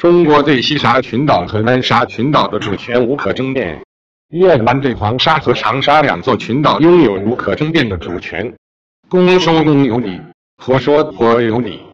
[0.00, 3.78] 中国对西沙群岛和南沙群岛的主权无可争辩。
[4.30, 8.50] 越南对黄沙和长沙两座群岛拥有无可争辩的主权。
[9.10, 10.18] 公说公有理
[10.56, 11.89] 婆说婆有理。